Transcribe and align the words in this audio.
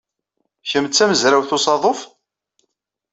Kemm 0.69 0.85
d 0.87 0.91
tamezrawt 0.93 1.51
n 1.53 1.55
usaḍuf? 1.55 1.99